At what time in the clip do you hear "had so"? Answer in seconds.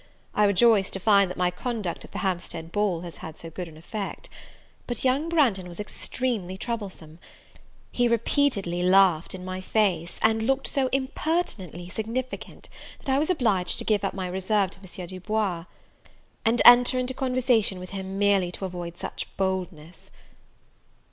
3.17-3.51